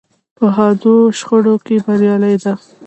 په 0.37 0.45
حادو 0.55 0.93
شخړو 1.19 1.55
کې 1.65 1.75
بریالۍ 1.85 2.35
ده. 2.43 2.53